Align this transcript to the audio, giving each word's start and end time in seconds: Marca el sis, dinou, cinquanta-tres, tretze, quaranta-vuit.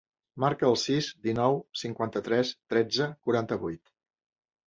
Marca 0.43 0.65
el 0.69 0.77
sis, 0.83 1.09
dinou, 1.27 1.59
cinquanta-tres, 1.81 2.53
tretze, 2.73 3.09
quaranta-vuit. 3.27 3.93